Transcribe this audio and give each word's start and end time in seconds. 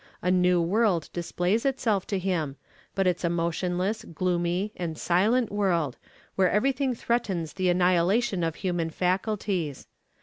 A 0.23 0.31
new 0.31 0.59
world 0.59 1.09
displays 1.13 1.63
itself 1.63 2.07
to 2.07 2.17
him, 2.17 2.55
but 2.95 3.05
it 3.05 3.17
is 3.17 3.23
a 3.23 3.29
motionless, 3.29 4.03
gloomy, 4.03 4.71
and 4.75 4.97
silent 4.97 5.51
world, 5.51 5.95
where 6.33 6.49
everything 6.49 6.95
threatens 6.95 7.53
the 7.53 7.69
annihilation 7.69 8.43
of 8.43 8.55
human 8.55 8.89
faculties. 8.89 9.85